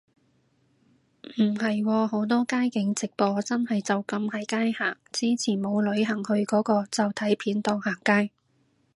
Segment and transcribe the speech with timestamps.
[1.37, 8.31] 唔係喎，好多街景直播真係就噉喺街行，之前冇旅行去個個就睇片當行街